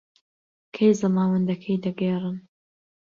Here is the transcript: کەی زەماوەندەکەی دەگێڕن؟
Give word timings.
کەی 0.75 0.91
زەماوەندەکەی 1.01 1.77
دەگێڕن؟ 1.85 2.37